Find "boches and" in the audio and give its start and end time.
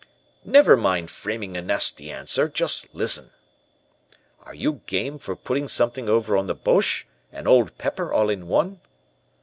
6.55-7.47